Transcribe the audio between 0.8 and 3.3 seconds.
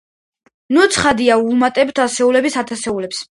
ცხადია ვუმატებთ ასეულებს ათეულებს.